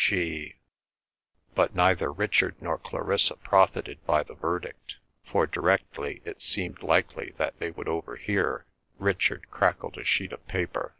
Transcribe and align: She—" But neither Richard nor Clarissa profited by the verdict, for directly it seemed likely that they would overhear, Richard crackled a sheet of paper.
She—" 0.00 0.54
But 1.56 1.74
neither 1.74 2.12
Richard 2.12 2.54
nor 2.62 2.78
Clarissa 2.78 3.34
profited 3.34 3.98
by 4.06 4.22
the 4.22 4.34
verdict, 4.36 4.94
for 5.24 5.44
directly 5.44 6.22
it 6.24 6.40
seemed 6.40 6.84
likely 6.84 7.32
that 7.36 7.56
they 7.58 7.72
would 7.72 7.88
overhear, 7.88 8.64
Richard 9.00 9.50
crackled 9.50 9.98
a 9.98 10.04
sheet 10.04 10.30
of 10.30 10.46
paper. 10.46 10.94